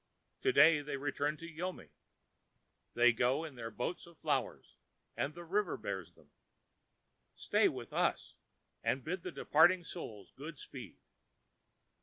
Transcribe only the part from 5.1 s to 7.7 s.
the river bears them. Stay